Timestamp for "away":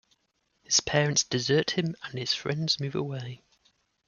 2.95-3.43